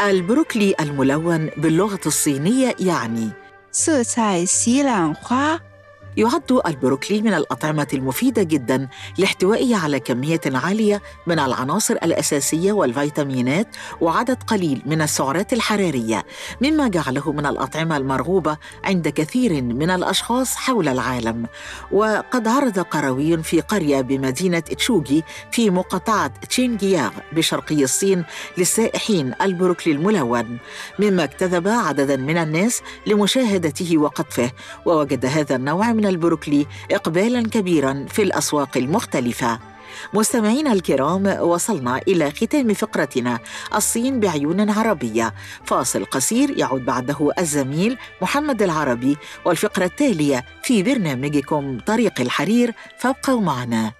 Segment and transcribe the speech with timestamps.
[0.00, 3.30] البروكلي الملون باللغة الصينية يعني.
[6.16, 14.42] يعد البروكلي من الأطعمة المفيدة جدا لاحتوائه على كمية عالية من العناصر الأساسية والفيتامينات وعدد
[14.42, 16.24] قليل من السعرات الحرارية
[16.60, 21.46] مما جعله من الأطعمة المرغوبة عند كثير من الأشخاص حول العالم.
[21.92, 28.24] وقد عرض قروي في قرية بمدينة تشوغي في مقاطعة تشينجياغ بشرقي الصين
[28.58, 30.58] للسائحين البروكلي الملون
[30.98, 34.50] مما اجتذب عددا من الناس لمشاهدته وقطفه
[34.86, 39.58] ووجد هذا النوع من البروكلي اقبالا كبيرا في الأسواق المختلفة.
[40.14, 43.38] مستمعينا الكرام وصلنا إلى ختام فقرتنا
[43.74, 45.34] الصين بعيون عربية.
[45.64, 53.92] فاصل قصير يعود بعده الزميل محمد العربي والفقرة التالية في برنامجكم طريق الحرير فابقوا معنا.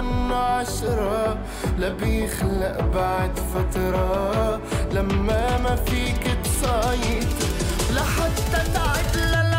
[0.00, 1.38] منه عشرة
[1.78, 4.60] لا بيخلق بعد فترة.
[4.92, 7.48] لما ما فيك تسيطر
[7.94, 9.57] لحتى تعد للعشرة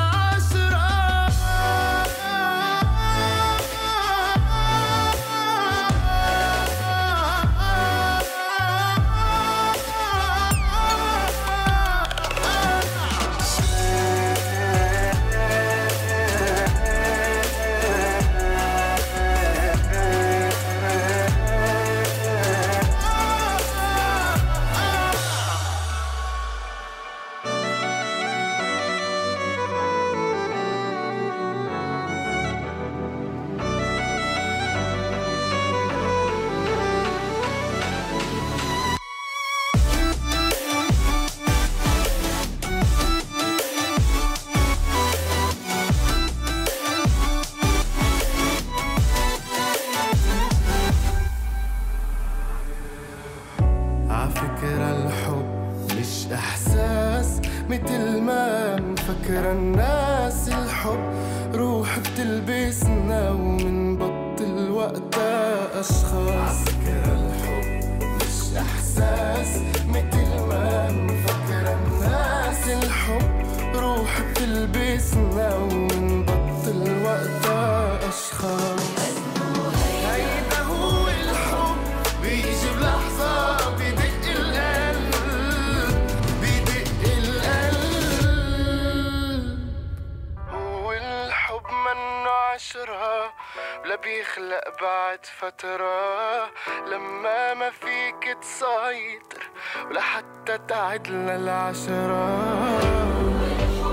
[94.82, 96.46] بعد فترة
[96.88, 99.50] لما ما فيك تسيطر
[99.90, 102.40] ولا حتى تعد للعشرة.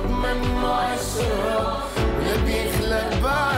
[0.08, 1.88] منه عشرة
[2.18, 3.55] ولا بيخلق بعد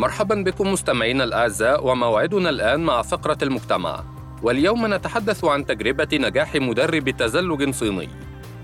[0.00, 4.04] مرحبا بكم مستمعينا الأعزاء وموعدنا الآن مع فقرة المجتمع.
[4.42, 8.08] واليوم نتحدث عن تجربة نجاح مدرب تزلج صيني.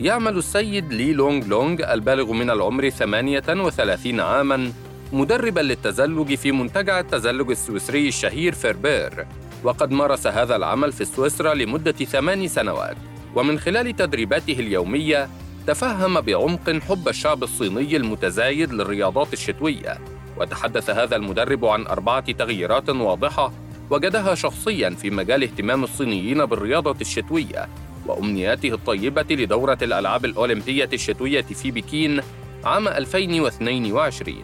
[0.00, 4.72] يعمل السيد لي لونغ لونغ البالغ من العمر 38 عاما
[5.12, 9.26] مدربا للتزلج في منتجع التزلج السويسري الشهير فيربير.
[9.64, 12.96] وقد مارس هذا العمل في سويسرا لمدة ثمان سنوات.
[13.34, 15.28] ومن خلال تدريباته اليومية
[15.66, 20.15] تفهم بعمق حب الشعب الصيني المتزايد للرياضات الشتوية.
[20.36, 23.52] وتحدث هذا المدرب عن أربعة تغييرات واضحة
[23.90, 27.68] وجدها شخصيا في مجال اهتمام الصينيين بالرياضة الشتوية
[28.06, 32.20] وأمنياته الطيبة لدورة الألعاب الأولمبية الشتوية في بكين
[32.64, 34.36] عام 2022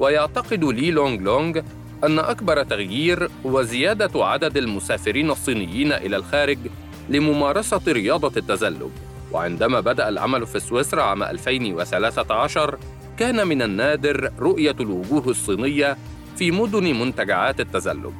[0.00, 1.60] ويعتقد لي لونغ لونغ
[2.04, 6.58] أن أكبر تغيير هو زيادة عدد المسافرين الصينيين إلى الخارج
[7.08, 8.90] لممارسة رياضة التزلج.
[9.32, 12.78] وعندما بدأ العمل في سويسرا عام 2013
[13.18, 15.96] كان من النادر رؤية الوجوه الصينية
[16.36, 18.14] في مدن منتجعات التزلج.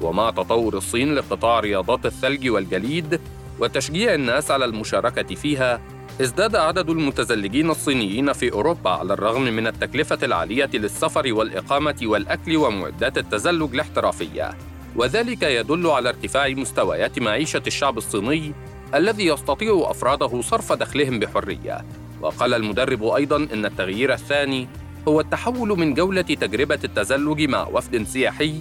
[0.00, 3.20] ومع تطور الصين لقطاع رياضات الثلج والجليد
[3.60, 5.80] وتشجيع الناس على المشاركة فيها
[6.20, 13.18] ازداد عدد المتزلجين الصينيين في أوروبا على الرغم من التكلفة العالية للسفر والإقامة والأكل ومعدات
[13.18, 14.54] التزلج الاحترافية.
[14.96, 18.52] وذلك يدل على ارتفاع مستويات معيشة الشعب الصيني
[18.94, 21.84] الذي يستطيع أفراده صرف دخلهم بحرية.
[22.22, 24.68] وقال المدرب أيضاً إن التغيير الثاني
[25.08, 28.54] هو التحول من جولة تجربة التزلج مع وفد سياحي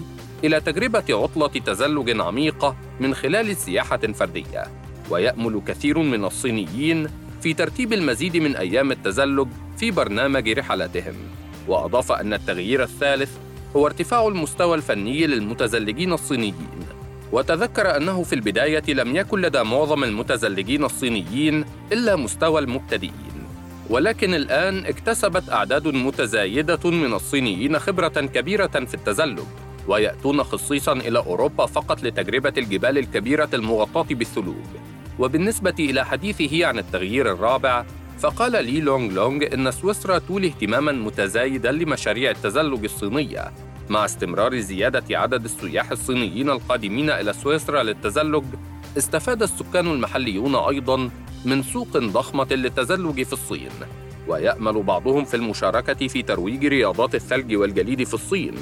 [0.44, 4.64] إلى تجربة عطلة تزلج عميقة من خلال سياحة فردية.
[5.10, 7.08] ويأمل كثير من الصينيين
[7.42, 9.48] في ترتيب المزيد من أيام التزلج
[9.78, 11.16] في برنامج رحلاتهم.
[11.68, 13.32] وأضاف أن التغيير الثالث
[13.76, 16.86] هو ارتفاع المستوى الفني للمتزلجين الصينيين.
[17.32, 23.35] وتذكر أنه في البداية لم يكن لدى معظم المتزلجين الصينيين إلا مستوى المبتدئين.
[23.90, 29.40] ولكن الآن اكتسبت أعداد متزايدة من الصينيين خبرة كبيرة في التزلج
[29.88, 34.66] ويأتون خصيصا إلى أوروبا فقط لتجربة الجبال الكبيرة المغطاة بالثلوج.
[35.20, 37.86] وبالنسبة إلى حديثه عن التغيير الرابع
[38.20, 43.52] فقال لي لونغ لونغ إن سويسرا تولي اهتماما متزايدا لمشاريع التزلج الصينية
[43.90, 48.44] مع استمرار زيادة عدد السياح الصينيين القادمين إلى سويسرا للتزلج
[48.98, 51.10] استفاد السكان المحليون أيضا
[51.46, 53.70] من سوق ضخمة للتزلج في الصين
[54.28, 58.54] ويأمل بعضهم في المشاركة في ترويج رياضات الثلج والجليد في الصين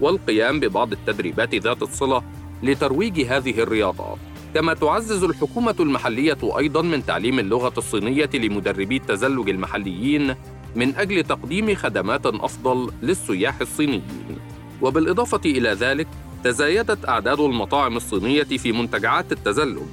[0.00, 2.22] والقيام ببعض التدريبات ذات الصلة
[2.62, 4.18] لترويج هذه الرياضات.
[4.54, 10.34] كما تعزز الحكومة المحلية أيضا من تعليم اللغة الصينية لمدربي التزلج المحليين
[10.76, 14.38] من أجل تقديم خدمات أفضل للسياح الصينيين.
[14.82, 16.08] وبالإضافة إلى ذلك
[16.44, 19.88] تزايدت أعداد المطاعم الصينية في منتجعات التزلج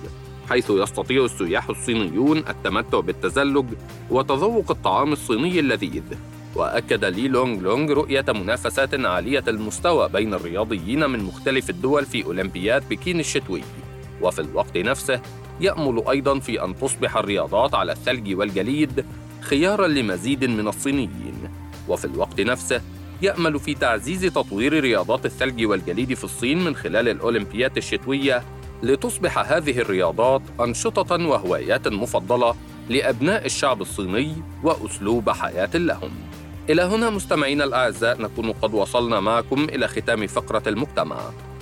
[0.50, 3.66] حيث يستطيع السياح الصينيون التمتع بالتزلج
[4.10, 6.04] وتذوق الطعام الصيني اللذيذ.
[6.56, 12.90] وأكد لي لونغ لونغ رؤية منافسات عالية المستوى بين الرياضيين من مختلف الدول في أولمبياد
[12.90, 13.62] بكين الشتوي.
[14.22, 15.22] وفي الوقت نفسه
[15.62, 19.06] يأمل أيضا في أن تصبح الرياضات على الثلج والجليد
[19.42, 21.50] خيارا لمزيد من الصينيين.
[21.88, 22.82] وفي الوقت نفسه
[23.22, 28.44] يأمل في تعزيز تطوير رياضات الثلج والجليد في الصين من خلال الأولمبيات الشتوية
[28.86, 32.56] لتصبح هذه الرياضات أنشطة وهوايات مفضلة
[32.90, 36.12] لأبناء الشعب الصيني وأسلوب حياة لهم.
[36.70, 41.18] إلى هنا مستمعينا الأعزاء نكون قد وصلنا معكم إلى ختام فقرة المجتمع.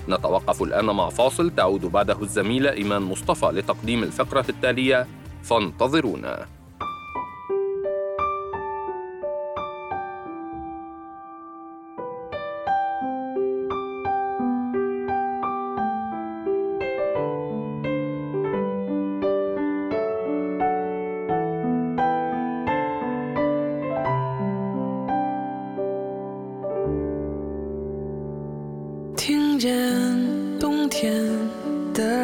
[0.09, 5.07] نتوقف الآن مع فاصل تعود بعده الزميلة إيمان مصطفى لتقديم الفقرة التالية
[5.43, 6.45] فانتظرونا.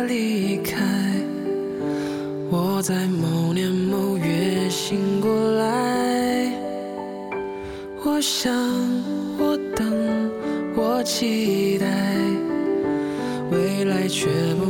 [0.10, 0.76] 离开，
[2.50, 6.52] 我在某年某月醒过来。
[8.04, 8.52] 我想，
[9.38, 9.86] 我等，
[10.76, 11.86] 我期待，
[13.52, 14.26] 未来却
[14.56, 14.66] 不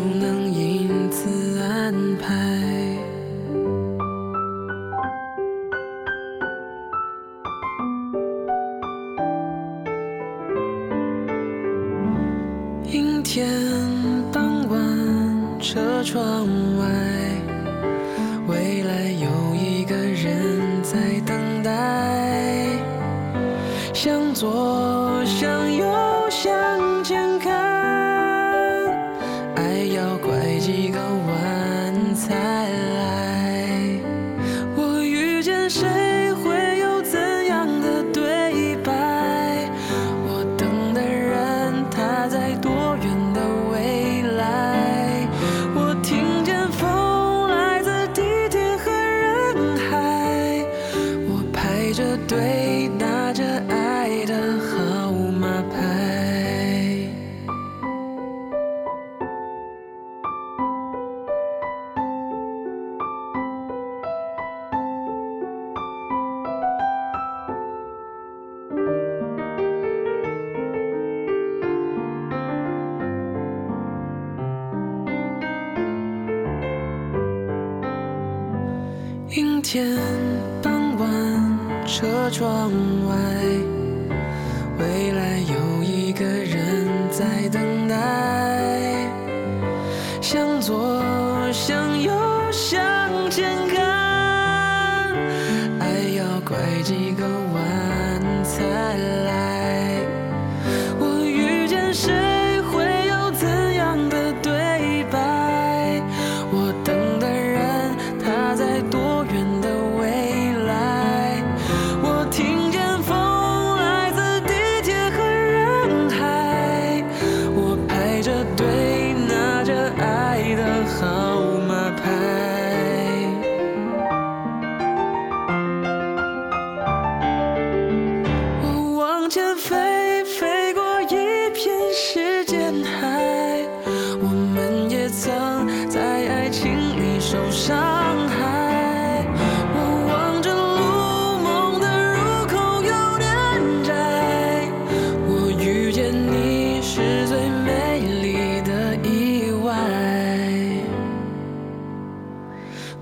[96.81, 99.28] 几个晚餐。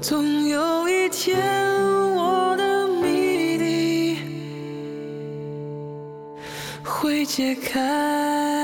[0.09, 1.37] 总有一天，
[2.15, 4.17] 我的谜底
[6.81, 8.56] 会解开。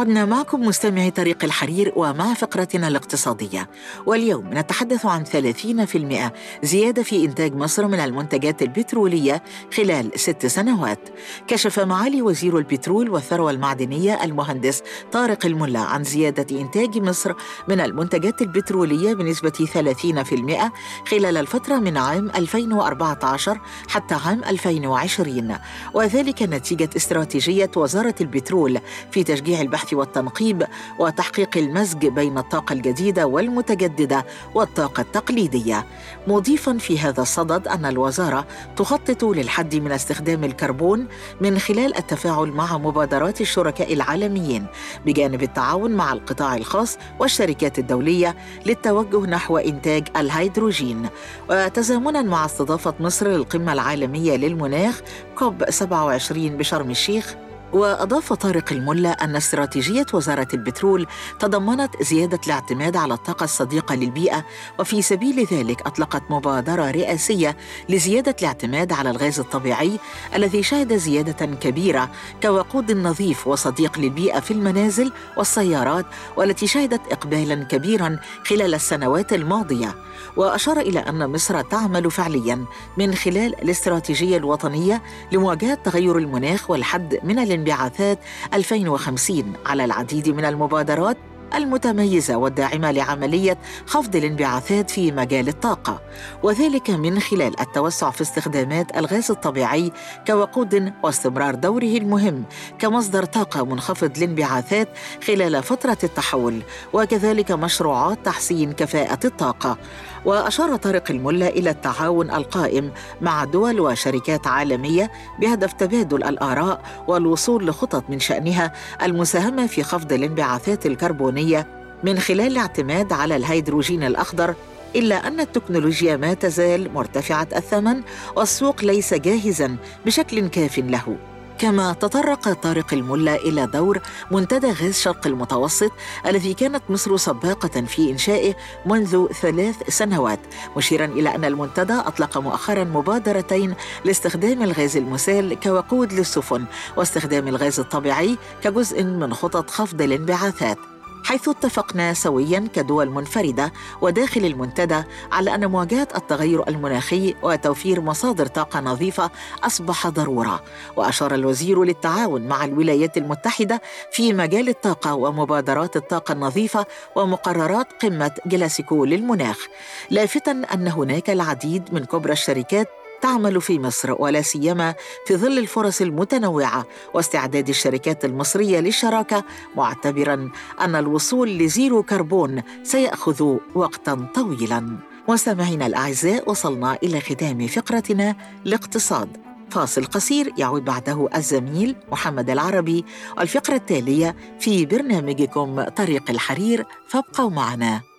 [0.00, 3.70] عدنا معكم مستمعي طريق الحرير ومع فقرتنا الاقتصادية.
[4.06, 9.42] واليوم نتحدث عن 30% زيادة في إنتاج مصر من المنتجات البترولية
[9.76, 11.08] خلال ست سنوات.
[11.48, 17.34] كشف معالي وزير البترول والثروة المعدنية المهندس طارق الملا عن زيادة إنتاج مصر
[17.68, 20.70] من المنتجات البترولية بنسبة 30%
[21.10, 25.56] خلال الفترة من عام 2014 حتى عام 2020
[25.94, 28.80] وذلك نتيجة استراتيجية وزارة البترول
[29.10, 30.66] في تشجيع البحث والتنقيب
[30.98, 35.86] وتحقيق المزج بين الطاقة الجديدة والمتجددة والطاقة التقليدية.
[36.26, 41.08] مضيفا في هذا الصدد أن الوزارة تخطط للحد من استخدام الكربون
[41.40, 44.66] من خلال التفاعل مع مبادرات الشركاء العالميين
[45.06, 51.08] بجانب التعاون مع القطاع الخاص والشركات الدولية للتوجه نحو إنتاج الهيدروجين.
[51.50, 55.00] وتزامنا مع استضافة مصر للقمة العالمية للمناخ
[55.38, 57.34] كوب 27 بشرم الشيخ.
[57.72, 61.06] وأضاف طارق الملا أن استراتيجية وزارة البترول
[61.38, 64.44] تضمنت زيادة الاعتماد على الطاقة الصديقة للبيئة
[64.78, 67.56] وفي سبيل ذلك أطلقت مبادرة رئاسية
[67.88, 69.98] لزيادة الاعتماد على الغاز الطبيعي
[70.34, 72.10] الذي شهد زيادة كبيرة
[72.42, 79.94] كوقود نظيف وصديق للبيئة في المنازل والسيارات والتي شهدت إقبالا كبيرا خلال السنوات الماضية.
[80.36, 82.64] وأشار إلى أن مصر تعمل فعليا
[82.96, 88.18] من خلال الاستراتيجية الوطنية لمواجهة تغير المناخ والحد من الانبعاثات
[88.54, 91.16] 2050 على العديد من المبادرات
[91.54, 96.02] المتميزة والداعمة لعملية خفض الانبعاثات في مجال الطاقة
[96.42, 99.92] وذلك من خلال التوسع في استخدامات الغاز الطبيعي
[100.26, 102.44] كوقود واستمرار دوره المهم
[102.78, 104.88] كمصدر طاقة منخفض الانبعاثات
[105.26, 106.62] خلال فترة التحول
[106.92, 109.78] وكذلك مشروعات تحسين كفاءة الطاقة.
[110.24, 115.10] وأشار طارق الملا إلى التعاون القائم مع دول وشركات عالمية
[115.40, 118.72] بهدف تبادل الآراء والوصول لخطط من شأنها
[119.02, 121.66] المساهمة في خفض الانبعاثات الكربونية
[122.04, 124.54] من خلال الاعتماد على الهيدروجين الأخضر
[124.96, 128.02] إلا أن التكنولوجيا ما تزال مرتفعة الثمن
[128.36, 131.29] والسوق ليس جاهزاً بشكل كاف له.
[131.60, 134.00] كما تطرق طارق الملا إلى دور
[134.30, 135.92] منتدى غاز شرق المتوسط
[136.26, 138.54] الذي كانت مصر سباقة في إنشائه
[138.86, 140.40] منذ ثلاث سنوات
[140.76, 143.74] مشيرا إلى أن المنتدى أطلق مؤخرا مبادرتين
[144.04, 146.64] لاستخدام الغاز المسال كوقود للسفن
[146.96, 150.78] واستخدام الغاز الطبيعي كجزء من خطط خفض الانبعاثات.
[151.24, 158.80] حيث اتفقنا سويا كدول منفردة وداخل المنتدى على أن مواجهة التغير المناخي وتوفير مصادر طاقة
[158.80, 159.30] نظيفة
[159.64, 160.62] أصبح ضرورة
[160.96, 166.86] وأشار الوزير للتعاون مع الولايات المتحدة في مجال الطاقة ومبادرات الطاقة النظيفة
[167.16, 169.66] ومقررات قمة جلاسكو للمناخ
[170.10, 174.94] لافتا أن هناك العديد من كبرى الشركات تعمل في مصر ولا سيما
[175.26, 179.44] في ظل الفرص المتنوعة واستعداد الشركات المصرية للشراكة
[179.76, 180.50] معتبرا
[180.80, 184.98] أن الوصول ل zero carbon سيأخذ وقتا طويلا.
[185.28, 188.36] مستمعينا الأعزاء وصلنا إلى ختام فقرتنا
[188.66, 189.36] الاقتصاد
[189.70, 193.04] فاصل قصير يعود بعده الزميل محمد العربي.
[193.38, 198.09] والفقره التالية في برنامجكم طريق الحرير فابقوا معنا.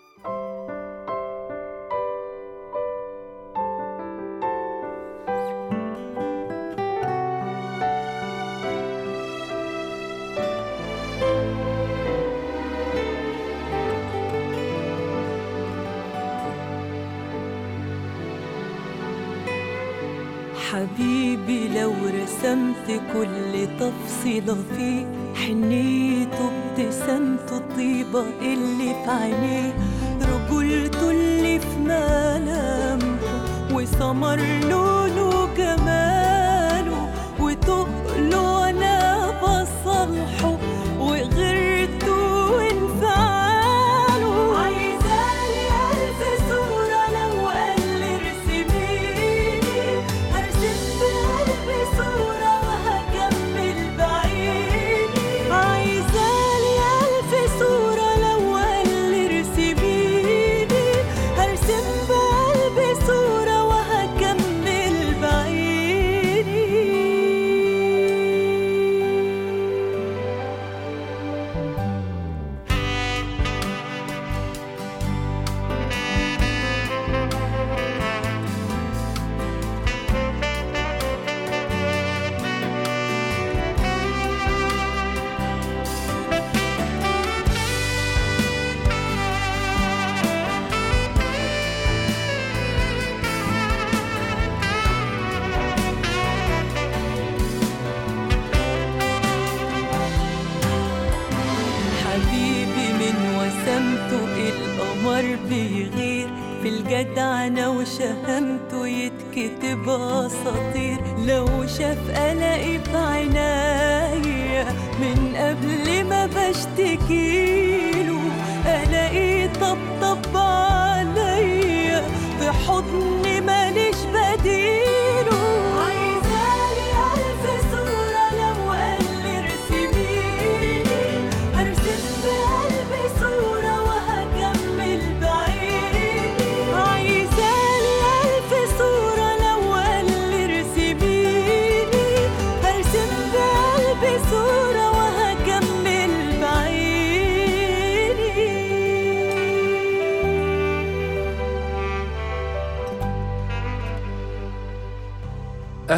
[20.71, 25.05] حبيبي لو رسمت كل تفصيلة فيه
[25.35, 29.73] حنيته ابتسامته طيبة اللي في عينيه.
[30.21, 33.41] رجولته اللي في ملامحه
[33.73, 38.60] وسمر لونه جماله وتقله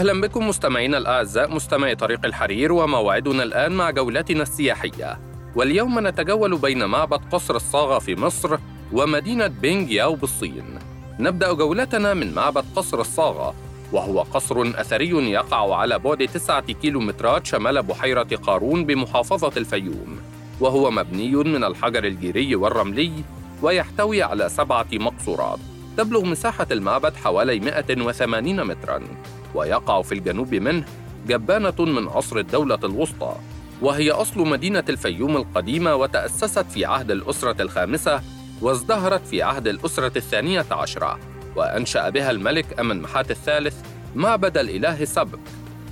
[0.04, 5.20] أهلا بكم مستمعينا الأعزاء مستمعي طريق الحرير وموعدنا الآن مع جولتنا السياحية.
[5.56, 8.58] واليوم نتجول بين معبد قصر الصاغة في مصر
[8.94, 10.80] ومدينة بينج ياو بالصين.
[11.20, 13.56] نبدأ جولتنا من معبد قصر الصاغة
[13.92, 20.20] وهو قصر أثري يقع على بعد تسعة كيلومترات شمال بحيرة قارون بمحافظة الفيوم
[20.60, 23.12] وهو مبني من الحجر الجيري والرملي
[23.62, 25.60] ويحتوي على سبعة مقصورات.
[25.98, 29.02] تبلغ مساحة المعبد حوالي 180 متراً.
[29.56, 30.86] ويقع في الجنوب منه
[31.28, 33.36] جبانة من عصر الدولة الوسطى
[33.82, 38.22] وهي أصل مدينة الفيوم القديمة وتأسست في عهد الأسرة الخامسة
[38.62, 41.20] وازدهرت في عهد الأسرة الثانية عشرة
[41.56, 43.76] وأنشأ بها الملك أمن محات الثالث
[44.16, 45.40] معبد الإله سبك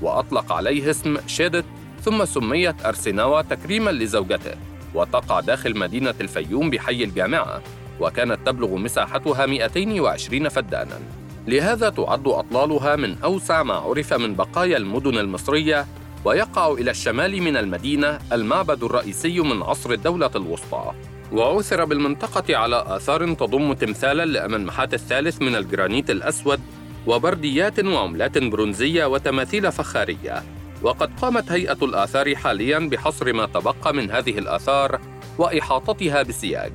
[0.02, 1.66] وأطلق عليه اسم شيدت
[2.02, 4.56] ثم سميت أرسناوى تكريما لزوجته
[4.94, 7.62] وتقع داخل مدينة الفيوم بحي الجامعة
[8.00, 11.21] وكانت تبلغ مساحتها 220 فداناً.
[11.48, 15.86] لهذا تعد أطلالها من أوسع ما عرف من بقايا المدن المصرية
[16.26, 20.92] ويقع إلى الشمال من المدينة المعبد الرئيسي من عصر الدولة الوسطى.
[21.32, 26.60] وعثر بالمنطقة على آثار تضم تمثالاً لأمن محات الثالث من الجرانيت الأسود
[27.08, 30.44] وبرديات وعملات برونزية وتماثيل فخارية.
[30.82, 35.00] وقد قامت هيئة الآثار حالياً بحصر ما تبقى من هذه الآثار
[35.38, 36.72] وإحاطتها بسياج.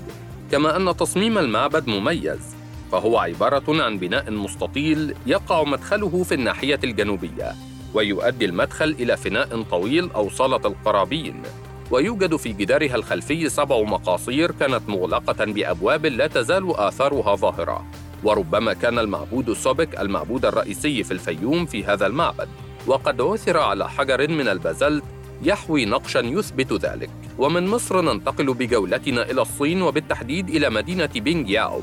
[0.50, 2.56] كما أن تصميم المعبد مميز.
[2.92, 7.55] فهو عبارة عن بناء مستطيل يقع مدخله في الناحية الجنوبية
[7.94, 11.42] ويؤدي المدخل إلى فناء طويل أو صالة القرابين
[11.90, 17.87] ويوجد في جدارها الخلفي سبع مقاصير كانت مغلقة بأبواب لا تزال آثارها ظاهرة
[18.25, 22.49] وربما كان المعبود سوبك المعبود الرئيسي في الفيوم في هذا المعبد
[22.87, 25.05] وقد عثر على حجر من البازلت
[25.42, 27.11] يحوي نقشا يثبت ذلك.
[27.38, 31.83] ومن مصر ننتقل بجولتنا إلى الصين وبالتحديد إلى مدينة بينغ ياو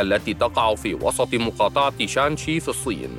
[0.00, 3.10] التي تقع في وسط مقاطعة شانشي في الصين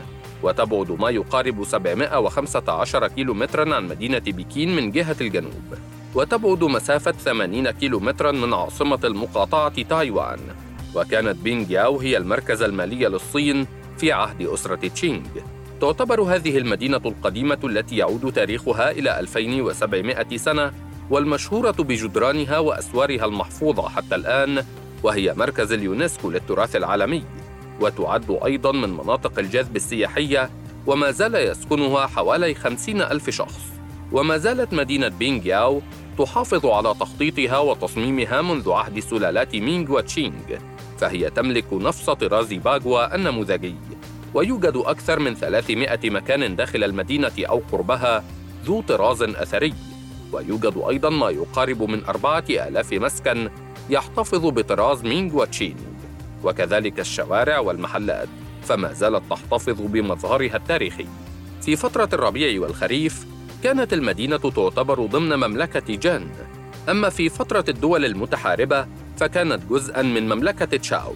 [0.43, 5.73] وتبعد ما يقارب 715 كيلومترا عن مدينة بكين من جهة الجنوب
[6.15, 10.39] وتبعد مسافة 80 كيلومترا من عاصمة المقاطعة تايوان
[10.95, 15.25] وكانت بينجياو هي المركز المالي للصين في عهد أسرة تشينغ.
[15.81, 20.71] تعتبر هذه المدينة القديمة التي يعود تاريخها إلى 2700 سنة
[21.09, 24.65] والمشهورة بجدرانها وأسوارها المحفوظة حتى الآن
[25.03, 27.23] وهي مركز اليونسكو للتراث العالمي
[27.81, 30.49] وتعد أيضاً من مناطق الجذب السياحية
[30.87, 33.59] وما زال يسكنها حوالي خمسين ألف شخص.
[34.11, 35.81] وما زالت مدينة بينغياو
[36.17, 40.57] تحافظ على تخطيطها وتصميمها منذ عهد سلالات مينغ وتشينغ
[40.99, 43.75] فهي تملك نفس طراز باغوا النموذجي.
[44.33, 48.23] ويوجد أكثر من 300 مكان داخل المدينة أو قربها
[48.65, 49.73] ذو طراز أثري.
[50.33, 53.49] ويوجد أيضا ما يقارب من أربعة آلاف مسكن
[53.89, 55.79] يحتفظ بطراز مينغ وتشينغ
[56.43, 58.27] وكذلك الشوارع والمحلات
[58.63, 61.05] فما زالت تحتفظ بمظهرها التاريخي.
[61.61, 63.25] في فترة الربيع والخريف
[63.63, 66.27] كانت المدينة تعتبر ضمن مملكة جان.
[66.89, 71.13] أما في فترة الدول المتحاربة فكانت جزءاً من مملكة تشاو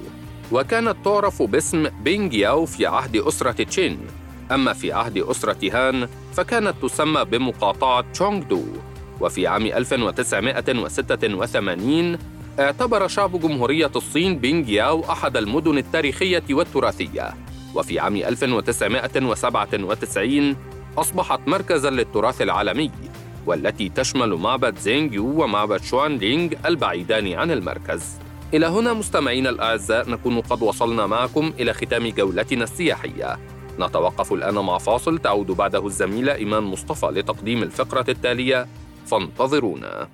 [0.51, 3.99] وكانت تعرف باسم بينغياو في عهد أسرة تشين.
[4.51, 8.63] أما في عهد أسرة هان فكانت تسمى بمقاطعة تشونغ دو
[9.21, 12.17] وفي عام 1986
[12.60, 17.34] اعتبر شعب جمهورية الصين بينغياو أحد المدن التاريخية والتراثية.
[17.75, 20.56] وفي عام 1997
[20.97, 22.91] أصبحت مركزاً للتراث العالمي
[23.45, 28.03] والتي تشمل معبد زينغيو ومعبد شوانلينغ البعيدان عن المركز.
[28.53, 33.39] إلى هنا مستمعينا الأعزاء نكون قد وصلنا معكم إلى ختام جولتنا السياحية.
[33.80, 38.67] نتوقف الآن مع فاصل تعود بعده الزميلة إيمان مصطفى لتقديم الفقرة التالية.
[39.08, 40.08] فانتظرونا.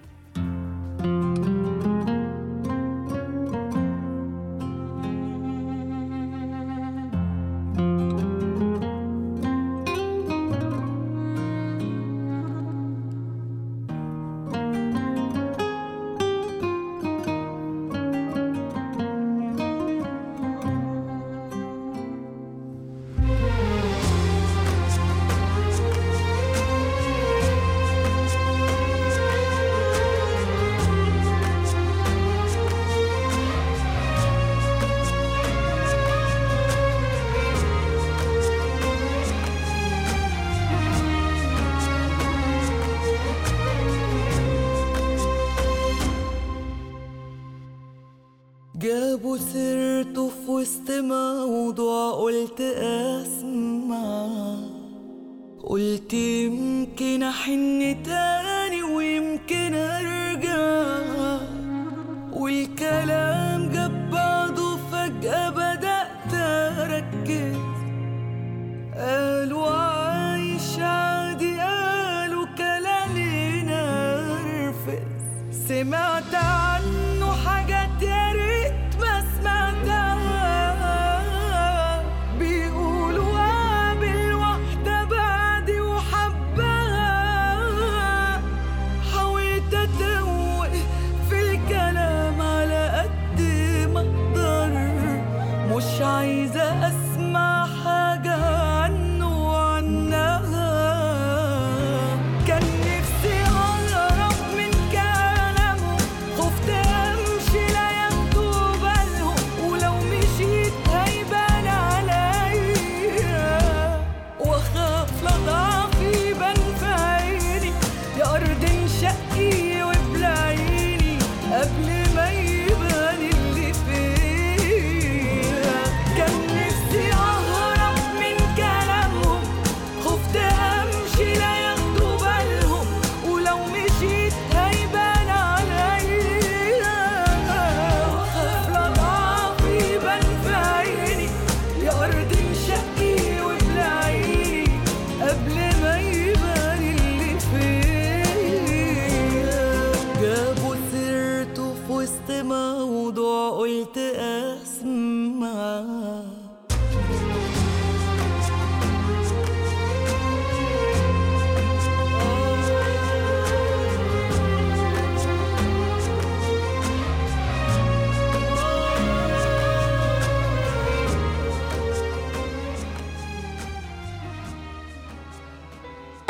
[75.74, 76.53] tes mains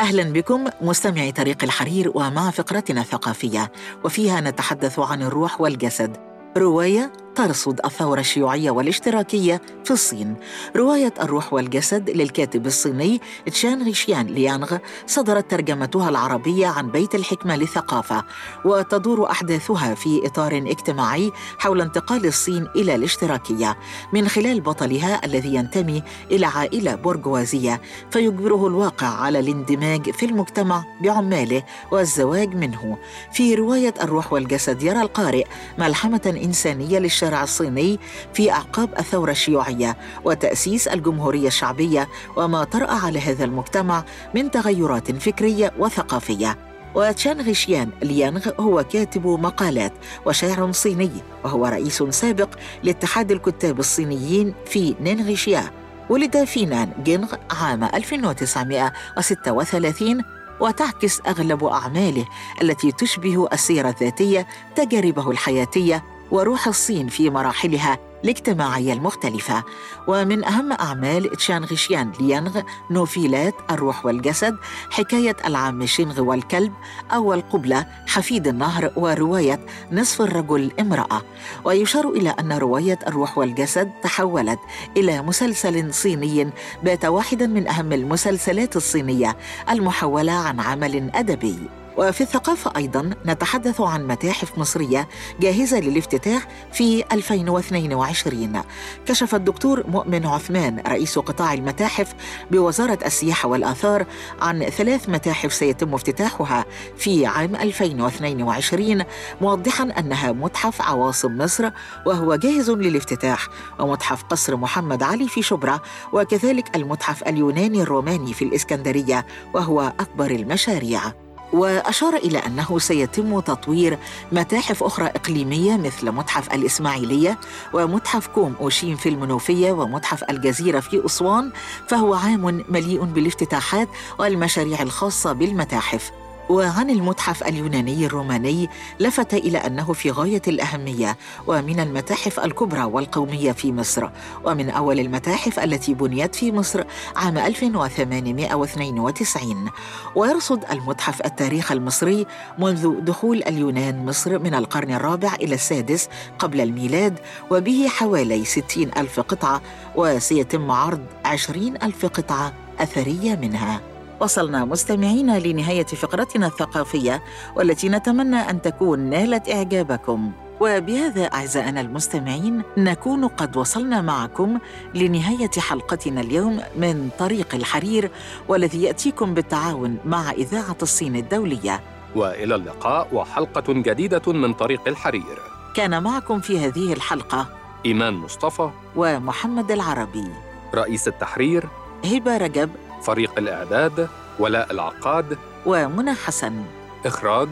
[0.04, 3.72] أهلا بكم مستمعي طريق الحرير ومع فقرتنا الثقافية
[4.04, 6.16] وفيها نتحدث عن الروح والجسد.
[6.56, 10.36] رواية ترصد الثورة الشيوعية والاشتراكية في الصين.
[10.76, 18.24] رواية الروح والجسد للكاتب الصيني تشان غيشيان ليانغ صدرت ترجمتها العربية عن بيت الحكمة للثقافة
[18.64, 23.78] وتدور أحداثها في إطار اجتماعي حول انتقال الصين إلى الاشتراكية
[24.12, 31.62] من خلال بطلها الذي ينتمي إلى عائلة برجوازية فيجبره الواقع على الاندماج في المجتمع بعماله
[31.92, 32.98] والزواج منه.
[33.32, 35.44] في رواية الروح والجسد يرى القارئ
[35.78, 37.98] ملحمة إنسانية للشارع الصيني
[38.34, 45.72] في أعقاب الثورة الشيوعية وتأسيس الجمهورية الشعبية وما طرأ على هذا المجتمع من تغيرات فكرية
[45.78, 46.58] وثقافية.
[46.94, 49.92] وتشان غيشيان ليانغ هو كاتب مقالات
[50.26, 51.10] وشاعر صيني
[51.44, 52.48] وهو رئيس سابق
[52.82, 55.70] لاتحاد الكتاب الصينيين في نينغيشيا
[56.10, 60.22] ولد في نان جينغ عام 1936
[60.60, 62.26] وتعكس أغلب أعماله
[62.62, 69.64] التي تشبه السيرة الذاتية تجاربه الحياتية وروح الصين في مراحلها الاجتماعية المختلفة.
[70.08, 74.56] ومن أهم أعمال تشان غيشيان ليانغ نوفيلات الروح والجسد
[74.90, 76.72] حكاية العم شينغ والكلب
[77.12, 81.22] أول قبلة حفيد النهر ورواية نصف الرجل امرأة.
[81.64, 84.60] ويشار إلى أن رواية الروح والجسد تحولت
[84.96, 86.50] إلى مسلسل صيني
[86.82, 89.36] بات واحدا من أهم المسلسلات الصينية
[89.70, 91.83] المحولة عن عمل أدبي.
[91.96, 95.08] وفي الثقافة أيضا نتحدث عن متاحف مصرية
[95.40, 98.62] جاهزة للافتتاح في 2022
[99.06, 102.14] كشف الدكتور مؤمن عثمان رئيس قطاع المتاحف
[102.50, 104.06] بوزارة السياحة والآثار
[104.40, 106.64] عن ثلاث متاحف سيتم افتتاحها
[106.96, 109.04] في عام 2022
[109.40, 111.70] موضحا أنها متحف عواصم مصر
[112.06, 115.80] وهو جاهز للافتتاح ومتحف قصر محمد علي في شبرا
[116.12, 121.23] وكذلك المتحف اليوناني الروماني في الإسكندرية وهو أكبر المشاريع.
[121.54, 123.98] وأشار إلى أنه سيتم تطوير
[124.32, 127.38] متاحف أخرى إقليمية مثل متحف الإسماعيلية
[127.72, 131.52] ومتحف كوم أوشين في المنوفية ومتحف الجزيرة في أسوان
[131.88, 133.88] فهو عام مليء بالافتتاحات
[134.18, 136.23] والمشاريع الخاصة بالمتاحف.
[136.48, 138.68] وعن المتحف اليوناني الروماني
[139.00, 144.08] لفت إلى أنه في غاية الأهمية ومن المتاحف الكبرى والقومية في مصر
[144.44, 146.84] ومن أول المتاحف التي بنيت في مصر
[147.16, 149.70] عام 1892
[150.14, 152.26] ويرصد المتحف التاريخ المصري
[152.58, 157.18] منذ دخول اليونان مصر من القرن الرابع إلى السادس قبل الميلاد
[157.50, 159.60] وبه حوالي 60 ألف قطعة
[159.96, 163.93] وسيتم عرض 20 ألف قطعة أثرية منها.
[164.20, 167.22] وصلنا مستمعينا لنهاية فقرتنا الثقافية
[167.56, 170.32] والتي نتمنى أن تكون نالت إعجابكم.
[170.60, 174.58] وبهذا أعزائنا المستمعين نكون قد وصلنا معكم
[174.94, 178.10] لنهاية حلقتنا اليوم من طريق الحرير
[178.48, 181.80] والذي يأتيكم بالتعاون مع إذاعة الصين الدولية.
[182.16, 185.38] وإلى اللقاء وحلقة جديدة من طريق الحرير.
[185.74, 187.46] كان معكم في هذه الحلقة
[187.86, 188.70] إيمان مصطفى.
[188.96, 190.28] ومحمد العربي.
[190.74, 191.68] رئيس التحرير.
[192.04, 192.70] هبة رجب.
[193.04, 196.64] فريق الإعداد ولاء العقاد ومنى حسن
[197.06, 197.48] إخراج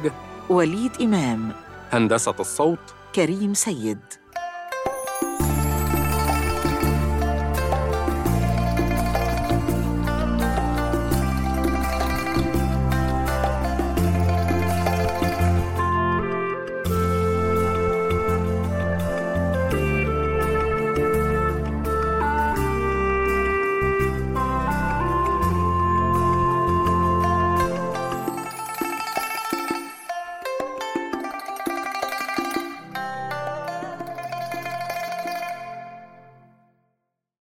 [0.48, 1.52] وليد إمام
[1.92, 2.78] هندسة الصوت
[3.14, 3.98] كريم سيد.